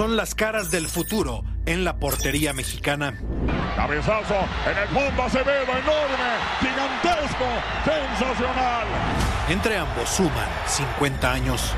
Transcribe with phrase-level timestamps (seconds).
[0.00, 3.20] Son las caras del futuro en la portería mexicana.
[3.76, 4.34] Cabezazo
[4.66, 7.44] en el fondo Acevedo, enorme, gigantesco,
[7.84, 8.86] sensacional.
[9.50, 11.74] Entre ambos suman 50 años.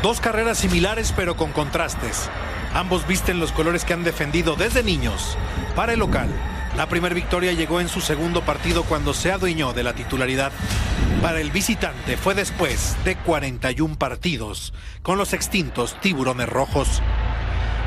[0.00, 2.30] Dos carreras similares pero con contrastes.
[2.72, 5.36] Ambos visten los colores que han defendido desde niños.
[5.74, 6.28] Para el local,
[6.76, 10.52] la primera victoria llegó en su segundo partido cuando se adueñó de la titularidad.
[11.20, 14.72] Para el visitante fue después de 41 partidos
[15.02, 17.02] con los extintos tiburones rojos.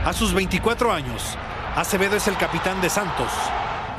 [0.05, 1.37] A sus 24 años,
[1.77, 3.31] Acevedo es el capitán de Santos,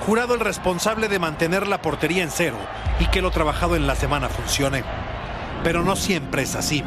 [0.04, 2.59] jurado el responsable de mantener la portería en cero
[3.00, 4.84] y que lo trabajado en la semana funcione.
[5.62, 6.84] Pero no siempre es así.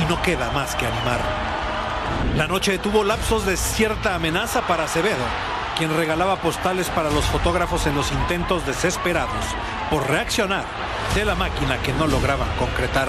[0.00, 1.20] Y no queda más que animar.
[2.36, 5.26] La noche tuvo lapsos de cierta amenaza para Acevedo,
[5.76, 9.44] quien regalaba postales para los fotógrafos en los intentos desesperados
[9.90, 10.64] por reaccionar
[11.16, 13.08] de la máquina que no lograban concretar.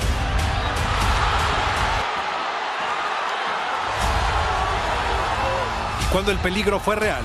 [6.12, 7.24] Cuando el peligro fue real,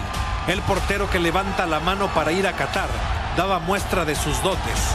[0.48, 2.88] el portero que levanta la mano para ir a Qatar
[3.36, 4.94] daba muestra de sus dotes,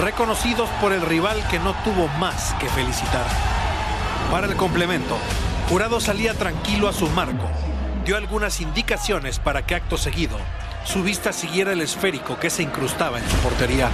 [0.00, 3.26] reconocidos por el rival que no tuvo más que felicitar.
[4.30, 5.16] Para el complemento,
[5.68, 7.48] Jurado salía tranquilo a su marco.
[8.04, 10.36] Dio algunas indicaciones para que acto seguido
[10.84, 13.90] su vista siguiera el esférico que se incrustaba en su portería.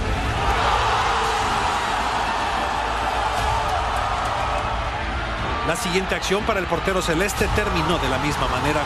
[5.67, 8.81] La siguiente acción para el portero celeste terminó de la misma manera.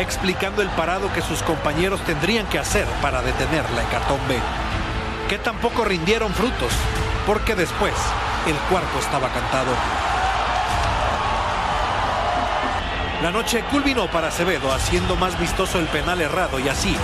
[0.00, 4.38] Explicando el parado que sus compañeros tendrían que hacer para detener la hecatombe.
[5.28, 6.72] Que tampoco rindieron frutos,
[7.26, 7.92] porque después
[8.46, 9.72] el cuarto estaba cantado.
[13.22, 16.96] La noche culminó para Acevedo haciendo más vistoso el penal errado y así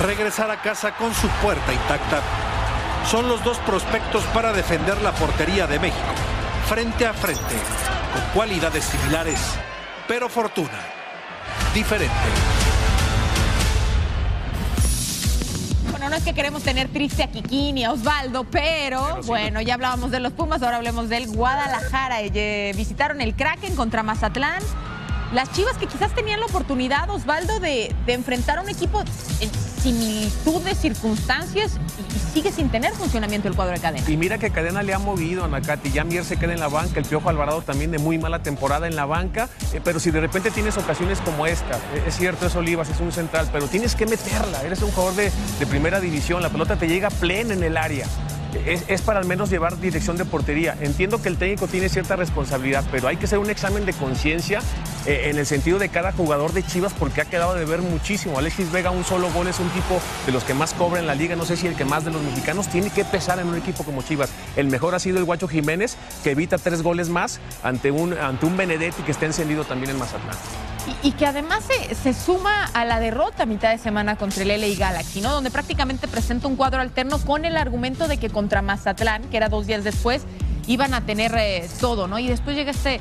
[0.00, 2.20] regresar a casa con su puerta intacta.
[3.10, 6.14] Son los dos prospectos para defender la portería de México,
[6.68, 7.56] frente a frente,
[8.14, 9.40] con cualidades similares,
[10.06, 10.95] pero fortuna
[11.76, 12.14] diferente.
[15.90, 19.74] Bueno, no es que queremos tener triste a Kikín y a Osvaldo, pero, bueno, ya
[19.74, 22.22] hablábamos de los Pumas, ahora hablemos del Guadalajara.
[22.22, 24.62] Eh, visitaron el Kraken contra Mazatlán.
[25.34, 29.02] Las Chivas que quizás tenían la oportunidad, Osvaldo, de, de enfrentar a un equipo
[29.86, 34.10] similitud de circunstancias y sigue sin tener funcionamiento el cuadro de cadena.
[34.10, 35.92] Y mira que Cadena le ha movido a Nakati.
[35.92, 38.88] Ya Mier se queda en la banca, el Piojo Alvarado también de muy mala temporada
[38.88, 39.48] en la banca.
[39.72, 42.98] eh, pero si de repente tienes ocasiones como esta, eh, es cierto, es Olivas, es
[42.98, 44.62] un central, pero tienes que meterla.
[44.64, 45.30] Eres un jugador de,
[45.60, 48.06] de primera división, la pelota te llega plena en el área.
[48.66, 50.76] es, es para al menos llevar dirección de portería.
[50.80, 54.60] Entiendo que el técnico tiene cierta responsabilidad, pero hay que hacer un examen de conciencia
[55.06, 58.38] eh, en el sentido de cada jugador de Chivas porque ha quedado de ver muchísimo.
[58.38, 61.14] Alexis Vega, un solo gol, es un tipo de los que más cobra en la
[61.14, 63.56] liga, no sé si el que más de los mexicanos, tiene que pesar en un
[63.56, 64.30] equipo como Chivas.
[64.56, 68.46] El mejor ha sido el Guacho Jiménez, que evita tres goles más ante un, ante
[68.46, 70.36] un Benedetti que está encendido también en Mazatlán.
[71.02, 74.48] Y, que además se, se suma a la derrota a mitad de semana contra el
[74.48, 75.32] LA Galaxy, ¿no?
[75.32, 79.48] Donde prácticamente presenta un cuadro alterno con el argumento de que contra Mazatlán, que era
[79.48, 80.22] dos días después,
[80.68, 82.18] iban a tener eh, todo, ¿no?
[82.18, 83.00] Y después llega este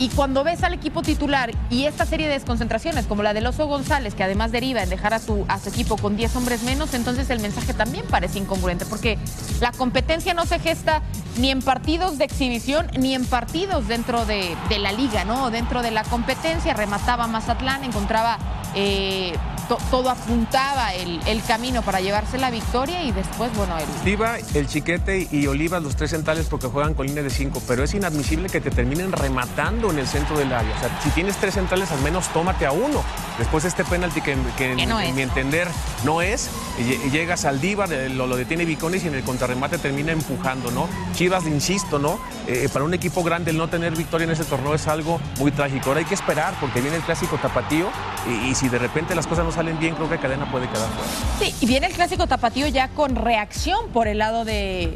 [0.00, 3.66] y cuando ves al equipo titular y esta serie de desconcentraciones, como la del Oso
[3.66, 7.38] González, que además deriva en dejar a su, equipo con 10 hombres menos, entonces el
[7.40, 9.18] mensaje también parece incongruente, porque
[9.60, 11.02] la competencia no se gesta
[11.36, 15.50] ni en partidos de exhibición ni en partidos dentro de, de la liga, ¿no?
[15.50, 18.38] Dentro de la competencia, remataba Mazatlán, encontraba.
[18.74, 19.34] eh,
[19.70, 24.36] to- todo apuntaba el, el camino para llevarse la victoria y después, bueno, el, Diva,
[24.54, 27.94] el Chiquete y Olivas, los tres centrales, porque juegan con línea de cinco, pero es
[27.94, 30.74] inadmisible que te terminen rematando en el centro del área.
[30.76, 33.04] O sea, si tienes tres centrales, al menos tómate a uno.
[33.38, 35.14] Después este penalti que, que en, Que no en es.
[35.14, 35.68] mi entender
[36.04, 39.22] no es, y lle- y llegas al Diva, lo, lo detiene Viconis y en el
[39.22, 40.88] contrarremate termina empujando, ¿no?
[41.14, 42.18] Chivas, insisto, ¿no?
[42.48, 45.52] Eh, para un equipo grande el no tener victoria en ese torneo es algo muy
[45.52, 45.90] trágico.
[45.90, 47.88] Ahora hay que esperar porque viene el clásico tapatío
[48.28, 50.88] y, y si de repente las cosas no salen bien, creo que Cadena puede quedar
[50.88, 51.10] fuera.
[51.38, 54.94] Sí, y viene el clásico tapatío ya con reacción por el lado de,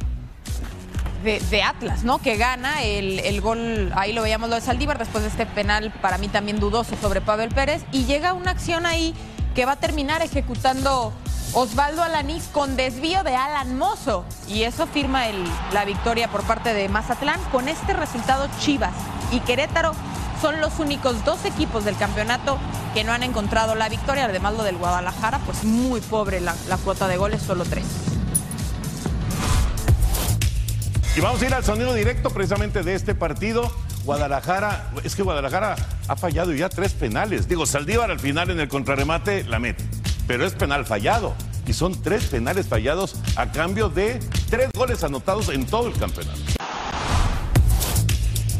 [1.23, 2.19] de, de Atlas, ¿no?
[2.19, 5.93] Que gana el, el gol, ahí lo veíamos lo de Saldívar, después de este penal
[6.03, 9.15] para mí también dudoso sobre Pavel Pérez, y llega una acción ahí
[9.55, 11.13] que va a terminar ejecutando
[11.53, 16.75] Osvaldo Alanís con desvío de Alan Mozo, y eso firma el- la victoria por parte
[16.75, 17.41] de Mazatlán.
[17.53, 18.93] Con este resultado, Chivas
[19.31, 19.93] y Querétaro
[20.41, 22.59] son los únicos dos equipos del campeonato
[22.93, 24.25] que no han encontrado la victoria.
[24.25, 27.85] Además, lo del Guadalajara, pues muy pobre la, la cuota de goles, solo tres.
[31.17, 33.73] Y vamos a ir al sonido directo precisamente de este partido.
[34.05, 35.77] Guadalajara, es que Guadalajara
[36.09, 37.49] ha fallado ya tres penales.
[37.49, 39.85] Digo, Saldívar al final en el contrarremate la mete,
[40.27, 41.35] pero es penal fallado.
[41.67, 44.21] Y son tres penales fallados a cambio de
[44.51, 46.41] tres goles anotados en todo el campeonato.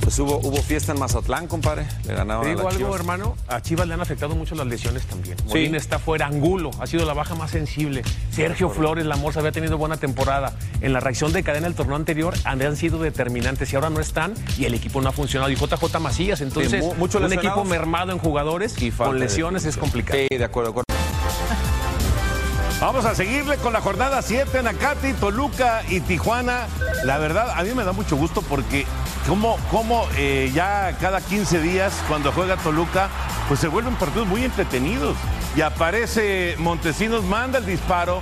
[0.05, 1.87] Pues hubo, hubo fiesta en Mazatlán, compadre.
[2.07, 2.95] Le ganaron Te a digo algo, Chivas.
[3.01, 5.37] hermano, a Chivas le han afectado mucho las lesiones también.
[5.47, 8.03] Molina está fuera, Angulo ha sido la baja más sensible.
[8.31, 10.53] Sergio Flores, la Morsa, había tenido buena temporada.
[10.83, 14.35] En la reacción de cadena del torneo anterior han sido determinantes y ahora no están
[14.59, 15.51] y el equipo no ha funcionado.
[15.51, 19.79] Y JJ Macías, entonces, mu- muchos un equipo mermado en jugadores Y con lesiones es
[19.79, 20.19] complicado.
[20.31, 20.85] Sí, de acuerdo, de acuerdo.
[22.81, 26.67] Vamos a seguirle con la jornada 7 en Acati, Toluca y Tijuana.
[27.05, 28.85] La verdad, a mí me da mucho gusto porque
[29.29, 33.09] como, como eh, ya cada 15 días cuando juega Toluca,
[33.49, 35.17] pues se vuelven partidos muy entretenidos.
[35.57, 38.21] Y aparece Montesinos, manda el disparo,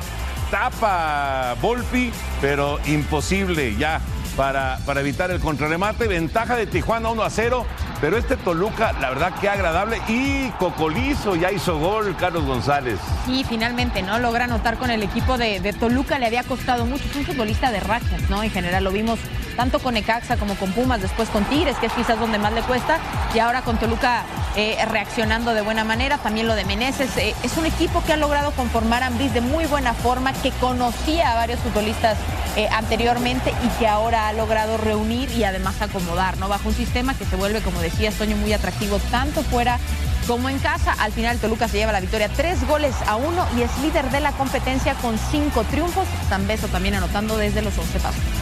[0.50, 4.00] tapa Volpi, pero imposible ya
[4.36, 6.08] para, para evitar el contrarremate.
[6.08, 7.66] Ventaja de Tijuana 1 a 0,
[8.00, 10.00] pero este Toluca, la verdad que agradable.
[10.08, 12.98] Y Cocolizo ya hizo gol, Carlos González.
[13.26, 14.18] Y finalmente, ¿no?
[14.18, 17.04] Logra anotar con el equipo de, de Toluca, le había costado mucho.
[17.04, 18.42] Es un futbolista de rachas, ¿no?
[18.42, 19.18] En general lo vimos
[19.56, 22.62] tanto con Necaxa como con Pumas, después con Tigres, que es quizás donde más le
[22.62, 22.98] cuesta,
[23.34, 24.22] y ahora con Toluca
[24.56, 26.16] eh, reaccionando de buena manera.
[26.18, 27.16] También lo de Meneses.
[27.18, 30.50] eh, es un equipo que ha logrado conformar a Ambriz de muy buena forma, que
[30.52, 32.16] conocía a varios futbolistas
[32.56, 36.48] eh, anteriormente y que ahora ha logrado reunir y además acomodar, ¿no?
[36.48, 39.78] Bajo un sistema que se vuelve, como decía Toño, muy atractivo tanto fuera
[40.26, 40.94] como en casa.
[40.98, 44.20] Al final Toluca se lleva la victoria tres goles a uno y es líder de
[44.20, 46.06] la competencia con cinco triunfos.
[46.28, 48.41] San Beso también anotando desde los 11 pasos.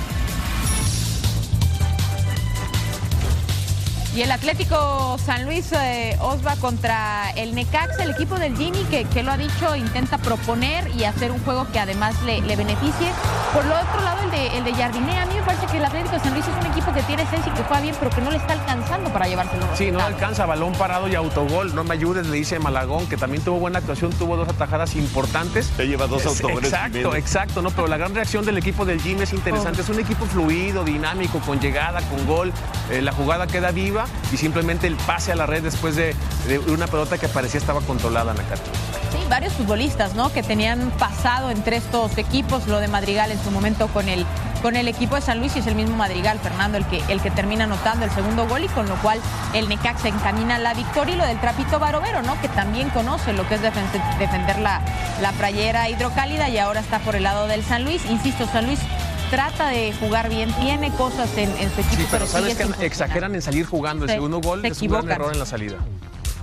[4.21, 9.05] Y el Atlético San Luis eh, Osva contra el Necaxa, el equipo del Jimmy, que,
[9.05, 13.11] que lo ha dicho, intenta proponer y hacer un juego que además le, le beneficie.
[13.55, 15.85] Por lo otro lado, el de, el de Jardiné, a mí me parece que el
[15.87, 18.21] Atlético San Luis es un equipo que tiene esencia y que juega bien, pero que
[18.21, 19.67] no le está alcanzando para llevárselo.
[19.75, 21.75] Sí, no alcanza, balón parado y autogol.
[21.75, 25.73] No me ayudes, le dice Malagón, que también tuvo buena actuación, tuvo dos atajadas importantes.
[25.79, 27.71] Ya lleva dos Es- autogoles Exacto, exacto, ¿no?
[27.71, 29.81] Pero la gran reacción del equipo del Jim es interesante.
[29.81, 32.53] Es un equipo fluido, dinámico, con llegada, con gol.
[32.91, 36.15] Eh, la jugada queda viva y simplemente el pase a la red después de,
[36.69, 38.71] una pelota que parecía estaba controlada, Nakati.
[39.13, 40.33] Sí, varios futbolistas, ¿no?
[40.33, 44.25] Que tenían pasado entre estos equipos, lo de Madrigal en su momento con el,
[44.63, 47.21] con el equipo de San Luis y es el mismo Madrigal, Fernando, el que, el
[47.21, 49.21] que termina anotando el segundo gol y con lo cual
[49.53, 52.41] el Necaxa encamina la victoria y lo del Trapito Barovero, ¿no?
[52.41, 54.81] Que también conoce lo que es defen- defender la,
[55.21, 58.05] la hidrocálida y ahora está por el lado del San Luis.
[58.09, 58.79] Insisto, San Luis
[59.31, 63.35] trata de jugar bien, tiene cosas en, en su equipo, Sí, pero sabes que exageran
[63.35, 64.05] en salir jugando.
[64.05, 65.77] El Se- segundo gol se es un gran error en la salida.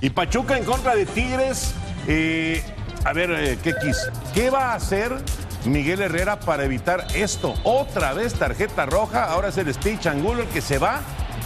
[0.01, 1.73] Y Pachuca en contra de Tigres.
[2.07, 2.63] eh,
[3.03, 3.97] a ver, eh, ¿qué quis?
[4.33, 5.15] ¿Qué va a hacer
[5.65, 7.53] Miguel Herrera para evitar esto.
[7.63, 10.99] Otra vez tarjeta roja, ahora es el Stitch Angulo el que se va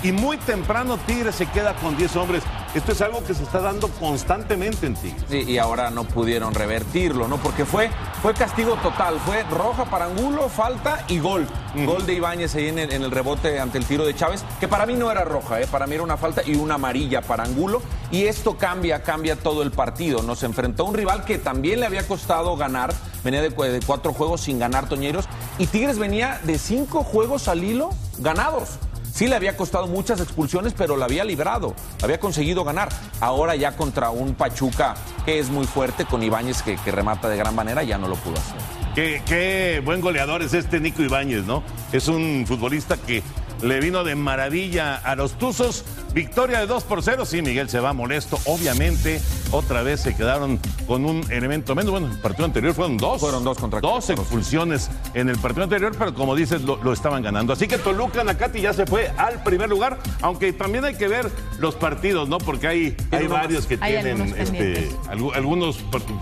[0.04, 2.44] y muy temprano Tigres se queda con 10 hombres.
[2.74, 5.24] Esto es algo que se está dando constantemente en Tigres.
[5.30, 7.36] Sí, y ahora no pudieron revertirlo, ¿no?
[7.38, 7.90] Porque fue,
[8.22, 9.20] fue castigo total.
[9.25, 11.46] Fue roja para Angulo, falta y gol.
[11.86, 14.68] Gol de Ibáñez ahí en el, en el rebote ante el tiro de Chávez, que
[14.70, 15.68] para mí no era roja, ¿eh?
[15.68, 17.82] para mí era una falta y una amarilla para Angulo.
[18.10, 20.22] Y esto cambia, cambia todo el partido.
[20.24, 22.94] Nos enfrentó a un rival que también le había costado ganar.
[23.24, 25.25] Venía de, cu- de cuatro juegos sin ganar Toñeros.
[25.58, 28.80] Y Tigres venía de cinco juegos al hilo ganados.
[29.13, 32.89] Sí le había costado muchas expulsiones, pero la había librado, había conseguido ganar.
[33.20, 37.53] Ahora ya contra un Pachuca que es muy fuerte, con Ibáñez que, remata de gran
[37.53, 38.58] manera, ya no lo pudo hacer.
[38.96, 41.63] Qué, qué buen goleador es este Nico Ibáñez, ¿no?
[41.91, 43.22] Es un futbolista que
[43.62, 45.86] le vino de maravilla a los Tuzos.
[46.13, 47.25] Victoria de 2 por 0.
[47.25, 48.39] Sí, Miguel se va molesto.
[48.46, 51.91] Obviamente, otra vez se quedaron con un elemento menos.
[51.91, 53.22] Bueno, el partido anterior fueron dos.
[53.22, 57.24] Fueron dos contra Dos expulsiones en el partido anterior, pero como dices, lo, lo estaban
[57.24, 57.53] ganando.
[57.53, 61.32] Así que Toluca Nakati ya se fue al primer lugar, aunque también hay que ver
[61.60, 62.38] los partidos, ¿no?
[62.38, 64.89] Porque hay, hay varios que Hay tienen algunos este,
[65.34, 65.77] algunos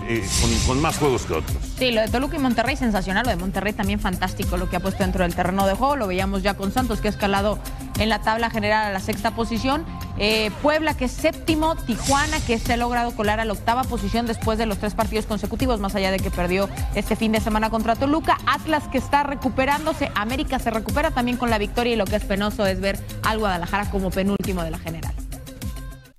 [0.08, 1.56] eh, con, con más juegos que otros.
[1.78, 4.80] Sí, lo de Toluca y Monterrey sensacional, lo de Monterrey también fantástico lo que ha
[4.80, 7.58] puesto dentro del terreno de juego, lo veíamos ya con Santos que ha escalado
[8.00, 9.84] en la tabla general a la sexta posición,
[10.22, 14.26] Eh, Puebla que es séptimo, Tijuana que se ha logrado colar a la octava posición
[14.26, 17.70] después de los tres partidos consecutivos, más allá de que perdió este fin de semana
[17.70, 22.04] contra Toluca, Atlas que está recuperándose, América se recupera también con la victoria y lo
[22.04, 25.14] que es penoso es ver al Guadalajara como penúltimo de la general.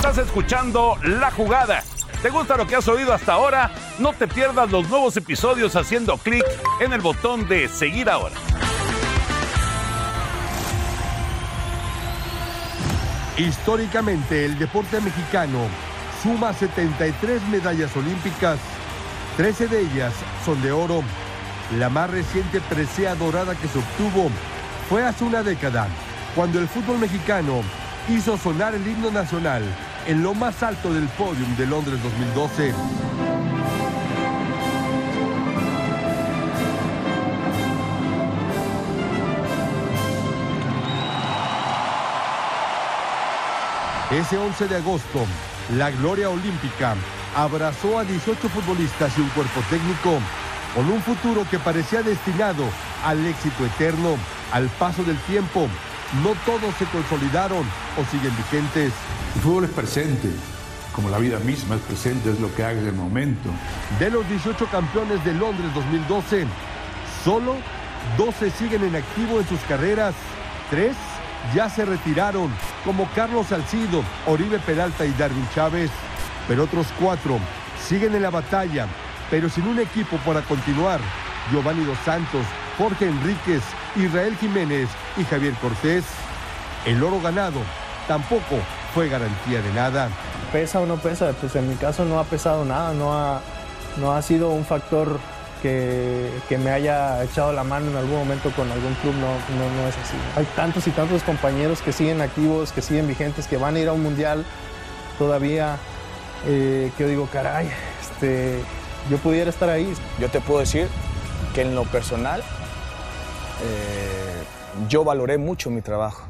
[0.00, 1.84] Estás escuchando La Jugada.
[2.22, 3.70] ¿Te gusta lo que has oído hasta ahora?
[3.98, 6.42] No te pierdas los nuevos episodios haciendo clic
[6.80, 8.34] en el botón de seguir ahora.
[13.36, 15.58] Históricamente, el deporte mexicano
[16.22, 18.58] suma 73 medallas olímpicas.
[19.36, 20.14] 13 de ellas
[20.46, 21.02] son de oro.
[21.76, 24.30] La más reciente presea dorada que se obtuvo
[24.88, 25.88] fue hace una década,
[26.34, 27.60] cuando el fútbol mexicano
[28.08, 29.62] hizo sonar el himno nacional
[30.10, 32.74] en lo más alto del podium de Londres 2012.
[44.10, 45.20] Ese 11 de agosto,
[45.76, 46.96] la gloria olímpica
[47.36, 50.18] abrazó a 18 futbolistas y un cuerpo técnico
[50.74, 52.64] con un futuro que parecía destinado
[53.04, 54.16] al éxito eterno.
[54.50, 55.68] Al paso del tiempo,
[56.24, 57.64] no todos se consolidaron
[57.96, 58.92] o siguen vigentes.
[59.34, 60.28] El fútbol es presente,
[60.92, 63.48] como la vida misma es presente, es lo que haga en el momento.
[63.98, 66.46] De los 18 campeones de Londres 2012,
[67.24, 67.56] solo
[68.18, 70.14] 12 siguen en activo en sus carreras.
[70.68, 70.96] Tres
[71.54, 72.50] ya se retiraron,
[72.84, 75.90] como Carlos Salcido, Oribe Peralta y Darwin Chávez.
[76.48, 77.38] Pero otros cuatro
[77.86, 78.88] siguen en la batalla,
[79.30, 81.00] pero sin un equipo para continuar.
[81.52, 82.44] Giovanni Dos Santos,
[82.76, 83.62] Jorge Enríquez,
[83.96, 86.04] Israel Jiménez y Javier Cortés.
[86.84, 87.60] El oro ganado
[88.08, 88.56] tampoco
[88.94, 90.08] fue garantía de nada.
[90.52, 91.32] ¿Pesa o no pesa?
[91.40, 93.40] Pues en mi caso no ha pesado nada, no ha,
[93.96, 95.18] no ha sido un factor
[95.62, 99.82] que, que me haya echado la mano en algún momento con algún club, no, no,
[99.82, 100.16] no es así.
[100.36, 103.88] Hay tantos y tantos compañeros que siguen activos, que siguen vigentes, que van a ir
[103.88, 104.44] a un mundial
[105.18, 105.76] todavía,
[106.46, 107.70] eh, que yo digo, caray,
[108.00, 108.60] este,
[109.08, 109.92] yo pudiera estar ahí.
[110.18, 110.88] Yo te puedo decir
[111.54, 112.40] que en lo personal
[113.62, 114.42] eh,
[114.88, 116.24] yo valoré mucho mi trabajo.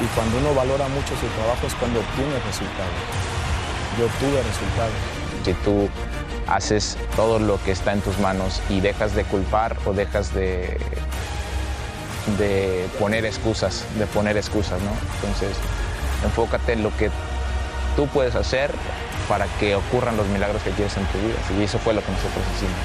[0.00, 2.98] Y cuando uno valora mucho su trabajo es cuando obtiene resultados.
[3.98, 4.94] Yo tuve resultados.
[5.44, 5.88] Si tú
[6.46, 10.78] haces todo lo que está en tus manos y dejas de culpar o dejas de,
[12.38, 14.92] de poner excusas, de poner excusas, ¿no?
[15.16, 15.56] Entonces,
[16.24, 17.10] enfócate en lo que
[17.96, 18.70] tú puedes hacer
[19.28, 21.36] para que ocurran los milagros que quieres en tu vida.
[21.58, 22.76] Y eso fue lo que nosotros hicimos.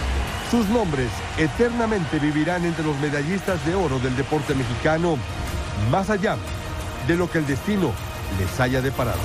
[0.49, 5.17] Sus nombres eternamente vivirán entre los medallistas de oro del deporte mexicano,
[5.91, 6.37] más allá
[7.07, 7.91] de lo que el destino
[8.39, 9.19] les haya deparado.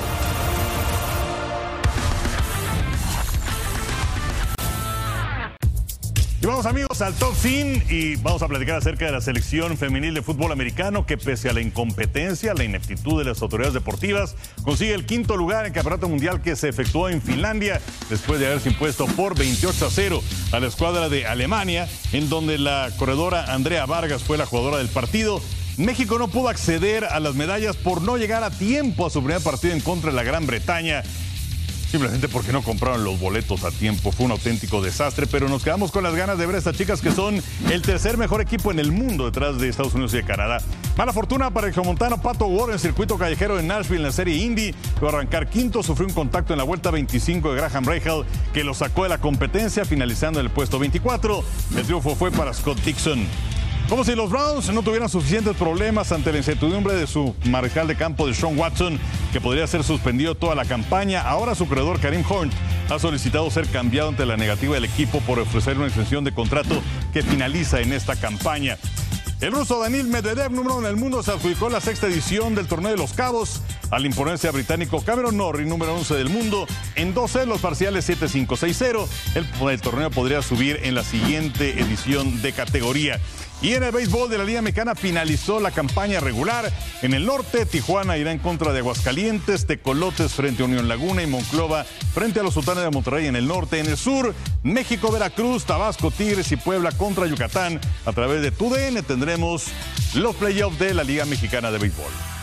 [6.40, 10.14] Y vamos amigos al top fin y vamos a platicar acerca de la selección femenil
[10.14, 14.94] de fútbol americano que pese a la incompetencia, la ineptitud de las autoridades deportivas, consigue
[14.94, 18.68] el quinto lugar en el campeonato mundial que se efectuó en Finlandia después de haberse
[18.68, 23.84] impuesto por 28 a 0 a la escuadra de Alemania, en donde la corredora Andrea
[23.86, 25.42] Vargas fue la jugadora del partido.
[25.78, 29.42] México no pudo acceder a las medallas por no llegar a tiempo a su primer
[29.42, 31.02] partido en contra de la Gran Bretaña
[31.90, 34.12] Simplemente porque no compraron los boletos a tiempo.
[34.12, 37.00] Fue un auténtico desastre, pero nos quedamos con las ganas de ver a estas chicas
[37.00, 40.24] que son el tercer mejor equipo en el mundo detrás de Estados Unidos y de
[40.24, 40.58] Canadá.
[40.98, 44.36] Mala fortuna para el geomontano Pato Ward en circuito callejero de Nashville en la serie
[44.36, 44.74] Indy.
[44.98, 48.64] Fue a arrancar quinto, sufrió un contacto en la vuelta 25 de Graham Rahal que
[48.64, 51.42] lo sacó de la competencia, finalizando en el puesto 24.
[51.74, 53.26] El triunfo fue para Scott Dixon.
[53.88, 57.96] Como si los Browns no tuvieran suficientes problemas ante la incertidumbre de su mariscal de
[57.96, 59.00] campo de Sean Watson,
[59.32, 61.22] que podría ser suspendido toda la campaña.
[61.22, 62.52] Ahora su creador Karim Hunt
[62.90, 66.82] ha solicitado ser cambiado ante la negativa del equipo por ofrecer una extensión de contrato
[67.14, 68.76] que finaliza en esta campaña.
[69.40, 72.66] El ruso Daniel Medvedev, número uno en el mundo, se adjudicó la sexta edición del
[72.66, 77.14] Torneo de los Cabos al imponerse a británico Cameron Norrie, número 11 del mundo, en
[77.14, 79.06] 12 los parciales 7-5-6-0.
[79.34, 83.20] El, torneo podría subir en la siguiente edición de categoría.
[83.60, 86.72] Y en el béisbol de la Liga Mexicana finalizó la campaña regular.
[87.02, 91.26] En el norte, Tijuana irá en contra de Aguascalientes, Tecolotes frente a Unión Laguna y
[91.26, 93.80] Monclova frente a los Sultanes de Monterrey en el norte.
[93.80, 97.80] En el sur, México, Veracruz, Tabasco, Tigres y Puebla contra Yucatán.
[98.06, 99.66] A través de TUDN tendremos
[100.14, 102.37] los playoffs de la Liga Mexicana de Béisbol.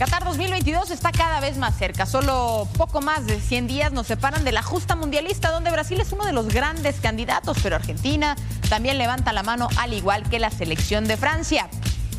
[0.00, 2.06] Qatar 2022 está cada vez más cerca.
[2.06, 6.10] Solo poco más de 100 días nos separan de la justa mundialista, donde Brasil es
[6.12, 8.34] uno de los grandes candidatos, pero Argentina
[8.70, 11.68] también levanta la mano, al igual que la selección de Francia.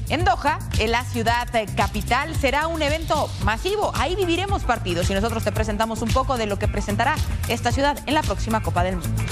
[0.10, 3.92] En Doha, en la ciudad capital, será un evento masivo.
[3.96, 7.16] Ahí viviremos partidos y nosotros te presentamos un poco de lo que presentará
[7.48, 9.24] esta ciudad en la próxima Copa del Mundo.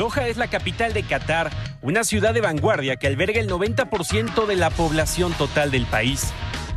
[0.00, 1.50] Doha es la capital de Qatar,
[1.82, 6.32] una ciudad de vanguardia que alberga el 90% de la población total del país.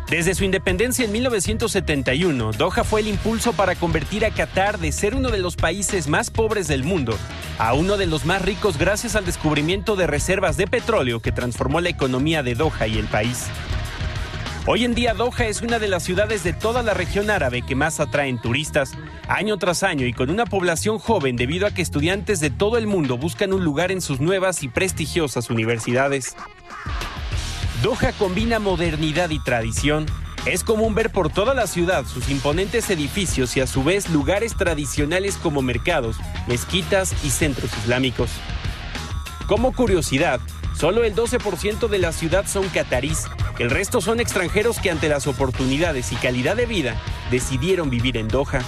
[0.10, 5.16] Desde su independencia en 1971, Doha fue el impulso para convertir a Qatar de ser
[5.16, 7.18] uno de los países más pobres del mundo
[7.60, 11.80] a uno de los más ricos gracias al descubrimiento de reservas de petróleo que transformó
[11.80, 13.48] la economía de Doha y el país.
[14.66, 17.76] Hoy en día Doha es una de las ciudades de toda la región árabe que
[17.76, 18.94] más atraen turistas,
[19.28, 22.88] año tras año y con una población joven debido a que estudiantes de todo el
[22.88, 26.38] mundo buscan un lugar en sus nuevas y prestigiosas universidades.
[27.82, 30.06] Doha combina modernidad y tradición.
[30.46, 34.56] Es común ver por toda la ciudad sus imponentes edificios y a su vez lugares
[34.56, 36.16] tradicionales como mercados,
[36.48, 38.30] mezquitas y centros islámicos.
[39.46, 40.40] Como curiosidad,
[40.76, 43.28] Solo el 12% de la ciudad son catarís.
[43.60, 46.96] El resto son extranjeros que ante las oportunidades y calidad de vida
[47.30, 48.62] decidieron vivir en Doha.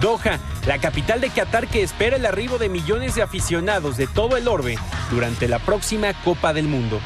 [0.00, 4.36] Doha, la capital de Qatar que espera el arribo de millones de aficionados de todo
[4.36, 4.76] el orbe
[5.10, 7.00] durante la próxima Copa del Mundo.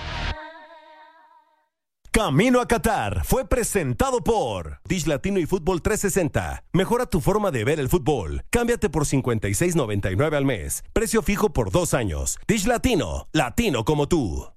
[2.10, 6.64] Camino a Qatar fue presentado por Dish Latino y Fútbol 360.
[6.72, 8.42] Mejora tu forma de ver el fútbol.
[8.48, 10.82] Cámbiate por 56.99 al mes.
[10.94, 12.38] Precio fijo por dos años.
[12.48, 14.55] Dish Latino, latino como tú.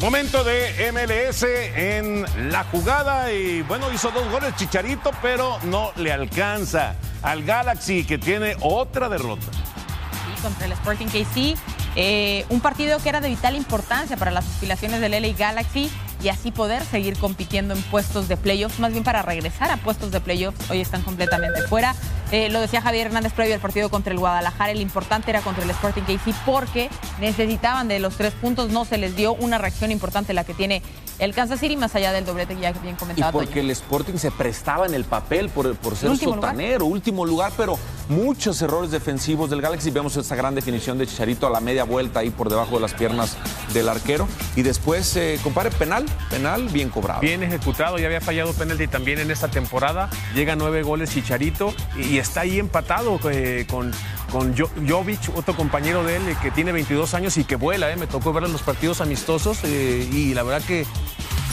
[0.00, 6.10] Momento de MLS en la jugada y bueno, hizo dos goles Chicharito, pero no le
[6.10, 9.44] alcanza al Galaxy que tiene otra derrota.
[9.52, 11.54] Sí, contra el Sporting KC
[11.96, 15.90] eh, un partido que era de vital importancia para las aspiraciones del LA Galaxy
[16.22, 20.10] y así poder seguir compitiendo en puestos de playoffs, más bien para regresar a puestos
[20.10, 20.70] de playoffs.
[20.70, 21.94] Hoy están completamente fuera.
[22.30, 25.64] Eh, lo decía Javier Hernández previo al partido contra el Guadalajara, el importante era contra
[25.64, 26.88] el Sporting KC porque
[27.20, 30.82] necesitaban de los tres puntos, no se les dio una reacción importante la que tiene
[31.20, 33.30] el Kansas City, más allá del doblete que ya bien comentado.
[33.30, 37.52] Y porque el Sporting se prestaba en el papel por, por ser sotanero, último lugar,
[37.56, 37.78] pero
[38.08, 39.90] muchos errores defensivos del Galaxy.
[39.90, 42.94] Vemos esa gran definición de Chicharito a la media vuelta ahí por debajo de las
[42.94, 43.36] piernas
[43.74, 44.26] del arquero.
[44.56, 47.20] Y después, eh, compare, penal, penal bien cobrado.
[47.20, 50.08] Bien ejecutado, ya había fallado penalti también en esta temporada.
[50.34, 53.92] Llega nueve goles Chicharito y, está ahí empatado eh, con
[54.30, 57.90] con Jo- Jovic, otro compañero de él eh, que tiene 22 años y que vuela.
[57.90, 57.96] eh.
[57.96, 60.86] Me tocó ver en los partidos amistosos eh, y la verdad que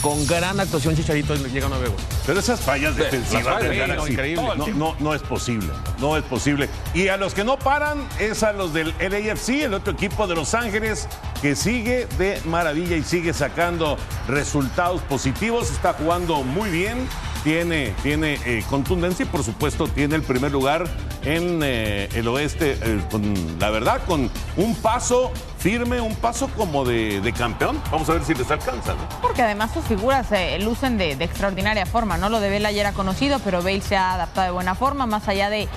[0.02, 2.04] con gran actuación Chicharito llega a nueve goles.
[2.24, 4.42] Pero esas fallas defensivas sí, increíble.
[4.56, 6.68] no, no, no es posible, no es posible.
[6.94, 10.36] Y a los que no paran es a los del LAFC, el otro equipo de
[10.36, 11.08] Los Ángeles,
[11.42, 13.96] que sigue de maravilla y sigue sacando
[14.28, 17.08] resultados positivos, está jugando muy bien,
[17.42, 20.84] tiene, tiene eh, contundencia y por supuesto tiene el primer lugar
[21.22, 26.84] en eh, el oeste, eh, con la verdad, con un paso firme, un paso como
[26.84, 27.80] de, campeón.
[27.90, 28.94] Vamos a ver si les alcanza.
[28.94, 29.00] ¿no?
[29.20, 30.28] Porque además sus figuras
[30.60, 32.28] lucen de, extraordinaria forma, ¿no?
[32.28, 35.28] Lo de Bale ayer era conocido, pero Bale se ha adaptado de buena forma, más
[35.28, 35.68] allá de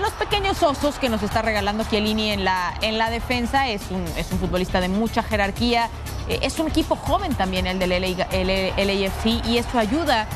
[0.00, 3.68] los pequeños osos que nos está regalando Chiellini en la, en la defensa.
[3.68, 5.88] Es un, es un futbolista de mucha jerarquía.
[6.28, 10.26] Es un equipo joven también el del LA, el LAFC y eso ayuda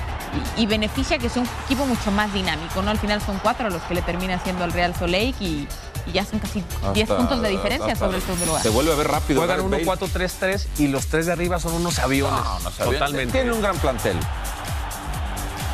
[0.57, 2.91] y, y beneficia que sea un equipo mucho más dinámico, ¿no?
[2.91, 5.69] Al final son cuatro los que le termina haciendo al Real Salt Lake y,
[6.07, 6.62] y ya son casi
[6.95, 8.62] 10 Hasta- puntos de diferencia hasta- sobre el segundo lugar.
[8.62, 9.41] Se vuelve a ver rápido.
[9.41, 10.01] Juegan Gareth Bale.
[10.01, 12.41] 1-4-3-3 y los tres de arriba son unos aviones.
[12.79, 13.33] Totalmente.
[13.33, 14.17] Tiene un gran plantel.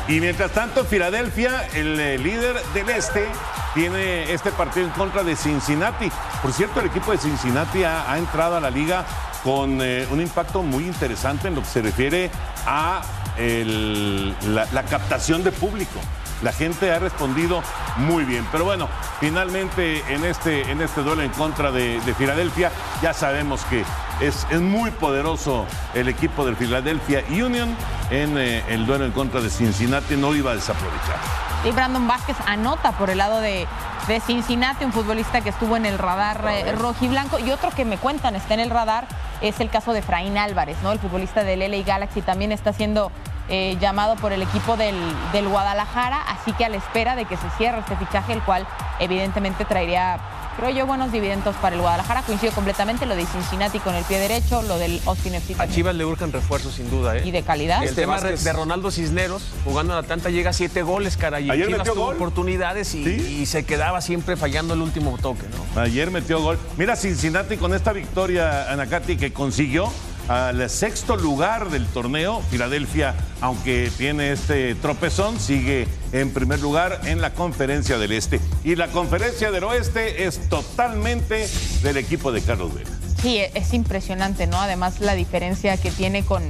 [0.07, 3.27] Y mientras tanto, Filadelfia, el eh, líder del este,
[3.73, 6.11] tiene este partido en contra de Cincinnati.
[6.43, 9.03] Por cierto, el equipo de Cincinnati ha, ha entrado a la liga
[9.43, 12.29] con eh, un impacto muy interesante en lo que se refiere
[12.67, 13.01] a
[13.37, 15.99] la, captación de público.
[16.41, 17.63] La gente ha respondido
[17.97, 18.45] muy bien.
[18.51, 22.71] Pero bueno, finalmente en este, en este duelo en contra de, de Filadelfia,
[23.01, 23.83] ya sabemos que
[24.21, 27.75] es, es muy poderoso el equipo del Philadelphia Union
[28.09, 30.15] en eh, el duelo en contra de Cincinnati.
[30.15, 31.54] No iba a desaprovechar.
[31.65, 33.67] Y Brandon Vázquez anota por el lado de,
[34.07, 37.39] de Cincinnati, un futbolista que estuvo en el radar eh, rojiblanco.
[37.39, 39.07] Y otro que me cuentan está en el radar
[39.41, 40.91] es el caso de Fraín Álvarez, ¿no?
[40.91, 43.11] El futbolista del LA Galaxy también está siendo
[43.49, 44.95] eh, llamado por el equipo del,
[45.31, 48.67] del Guadalajara, así que a la espera de que se cierre este fichaje, el cual
[48.99, 50.19] evidentemente traería,
[50.57, 52.21] creo yo, buenos dividendos para el Guadalajara.
[52.23, 55.61] Coincido completamente lo de Cincinnati con el pie derecho, lo del Austin FC.
[55.61, 55.67] A.
[55.67, 57.17] Chivas le urgen refuerzos sin duda.
[57.17, 57.21] ¿eh?
[57.25, 57.81] Y de calidad.
[57.83, 61.45] El Este tema Vázquez- de Ronaldo Cisneros, jugando en Atlanta, llega a siete goles, caray.
[61.47, 62.15] Y Ayer Chivas metió tuvo gol.
[62.15, 65.81] oportunidades y, y se quedaba siempre fallando el último toque, ¿no?
[65.81, 66.57] Ayer metió gol.
[66.77, 69.91] Mira, Cincinnati con esta victoria, Anacati, que consiguió
[70.27, 72.41] al sexto lugar del torneo.
[72.49, 78.39] Filadelfia, aunque tiene este tropezón, sigue en primer lugar en la conferencia del Este.
[78.63, 81.47] Y la conferencia del Oeste es totalmente
[81.83, 82.89] del equipo de Carlos Vela.
[83.21, 84.59] Sí, es impresionante, ¿no?
[84.59, 86.43] Además, la diferencia que tiene con,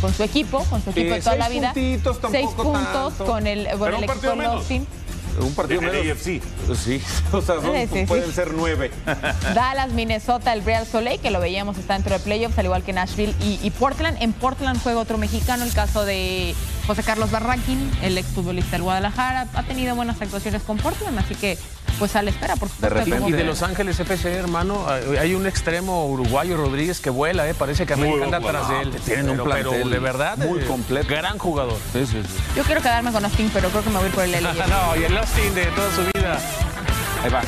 [0.00, 1.72] con su equipo, con su equipo de toda la seis vida.
[1.72, 2.82] puntitos, Seis puntos
[3.18, 3.24] tanto.
[3.26, 4.86] con el, bueno, el equipo partido de.
[5.40, 6.16] Un partido En el menos.
[6.18, 6.42] AFC.
[6.76, 8.06] Sí, o sea, son- Sí, sí, sí.
[8.06, 8.90] pueden ser nueve.
[9.54, 12.92] Dallas, Minnesota, el Real Soleil, que lo veíamos, está dentro de playoffs, al igual que
[12.92, 14.16] Nashville y, y Portland.
[14.20, 16.54] En Portland juega otro mexicano, el caso de
[16.86, 19.48] José Carlos Barranquín, el exfutbolista del Guadalajara.
[19.54, 21.58] Ha tenido buenas actuaciones con Portland, así que
[21.98, 23.04] pues a la espera, por supuesto.
[23.04, 23.44] de Y de.
[23.44, 24.86] Los Ángeles FC, hermano,
[25.18, 27.54] hay un extremo uruguayo, Rodríguez, que vuela, ¿eh?
[27.54, 28.90] Parece que Muy América anda atrás de él.
[29.04, 31.08] Tienen un Pero- pero plantel de verdad, muy eh, completo.
[31.08, 31.78] Gran jugador.
[31.94, 32.34] Sí, sí, sí.
[32.54, 34.52] Yo quiero quedarme con Austin, pero creo que me voy por el LA.
[34.66, 35.16] no, y el
[35.54, 36.38] De toda su vida.
[37.22, 37.42] Ahí va.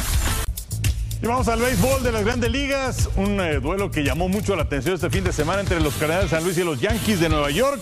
[1.21, 3.09] Y vamos al béisbol de las grandes ligas.
[3.17, 6.31] Un eh, duelo que llamó mucho la atención este fin de semana entre los Cardenales
[6.31, 7.81] de San Luis y los Yankees de Nueva York.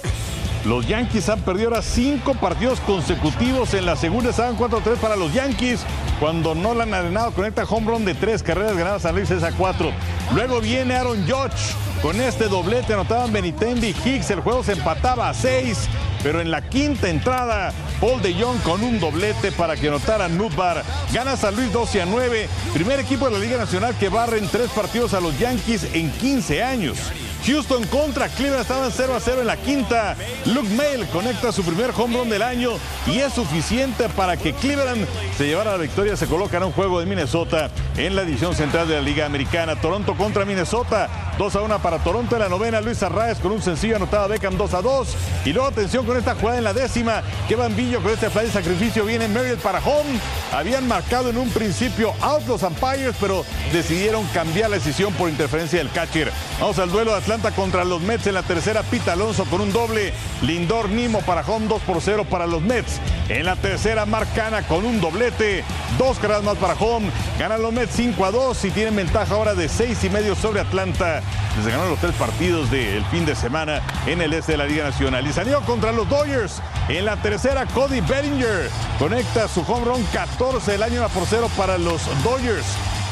[0.64, 3.74] Los Yankees han perdido ahora cinco partidos consecutivos.
[3.74, 5.84] En la segunda estaban 4-3 para los Yankees.
[6.18, 9.92] Cuando Nolan Arenado conecta home run de tres carreras ganadas San Luis es a cuatro.
[10.34, 11.74] Luego viene Aaron Judge.
[12.00, 14.30] Con este doblete anotaban Benitendi Hicks.
[14.30, 15.88] El juego se empataba a seis.
[16.26, 20.82] Pero en la quinta entrada, Paul de Jong con un doblete para que anotara Nutbar.
[21.12, 22.48] Gana San Luis 12 a 9.
[22.74, 26.10] Primer equipo de la Liga Nacional que barre en tres partidos a los Yankees en
[26.10, 26.98] 15 años.
[27.46, 30.16] Houston contra Cleveland estaban 0 a 0 en la quinta.
[30.46, 32.70] Luke Mail conecta su primer home run del año
[33.06, 35.06] y es suficiente para que Cleveland
[35.38, 36.16] se llevara la victoria.
[36.16, 39.80] Se coloca en un juego de Minnesota en la división central de la Liga Americana.
[39.80, 41.08] Toronto contra Minnesota.
[41.38, 42.80] 2 a 1 para Toronto en la novena.
[42.80, 45.08] Luis Arraez con un sencillo anotado a Beckham 2 a 2.
[45.44, 47.22] Y luego atención con esta jugada en la décima.
[47.48, 50.18] Kevin Villo con este fly de sacrificio viene Merrill para home.
[50.52, 55.78] Habían marcado en un principio out los umpires, pero decidieron cambiar la decisión por interferencia
[55.78, 56.32] del catcher.
[56.58, 58.82] Vamos al duelo de Atlanta contra los Mets en la tercera.
[58.82, 60.12] Pita Alonso con un doble.
[60.42, 63.00] Lindor Nimo para home 2 por 0 para los Mets.
[63.28, 65.64] En la tercera, Marcana con un doblete.
[65.98, 67.10] Dos carreras más para home.
[67.38, 70.60] Ganan los Mets 5 a 2 y tienen ventaja ahora de 6 y medio sobre
[70.60, 71.22] Atlanta.
[71.56, 74.84] Les ganaron los tres partidos del fin de semana en el este de la Liga
[74.84, 75.26] Nacional.
[75.26, 76.62] Y salió contra los Dodgers.
[76.88, 81.50] En la tercera, Cody Bellinger conecta su home run 14 del año 1 por 0
[81.56, 82.66] para los Dodgers.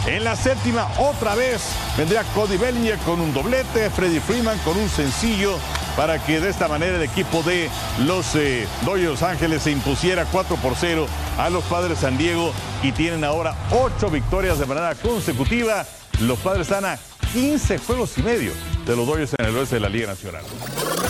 [0.07, 1.62] En la séptima, otra vez,
[1.97, 5.59] vendría Cody Bellinger con un doblete, Freddy Freeman con un sencillo
[5.97, 10.57] para que de esta manera el equipo de los eh, Dodgers Ángeles se impusiera 4
[10.57, 11.07] por 0
[11.38, 15.87] a los Padres San Diego y tienen ahora 8 victorias de manera consecutiva.
[16.21, 16.99] Los Padres están a
[17.33, 18.53] 15 juegos y medio
[18.85, 20.45] de los Dodgers en el oeste de la Liga Nacional.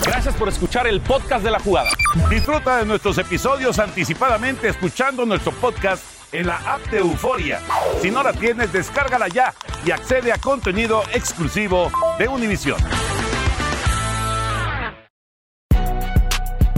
[0.05, 1.89] Gracias por escuchar el podcast de la jugada.
[2.29, 7.59] Disfruta de nuestros episodios anticipadamente escuchando nuestro podcast en la app de Euforia.
[8.01, 9.53] Si no la tienes, descárgala ya
[9.85, 12.79] y accede a contenido exclusivo de Univision.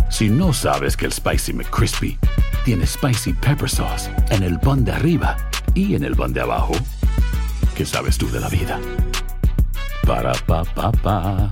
[0.10, 2.18] Si no sabes que el Spicy McCrispy
[2.66, 5.38] tiene Spicy Pepper Sauce en el pan de arriba
[5.74, 6.74] y en el pan de abajo,
[7.76, 8.80] ¿qué sabes tú de la vida?
[10.06, 11.52] Para, pa, pa, pa.